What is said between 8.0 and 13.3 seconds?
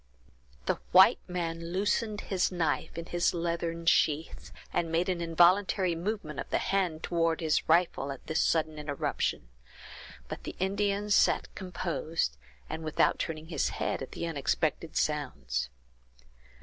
at this sudden interruption; but the Indian sat composed, and without